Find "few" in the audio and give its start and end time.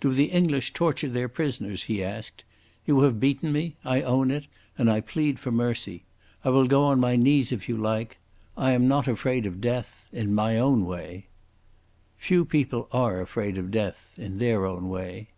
12.16-12.46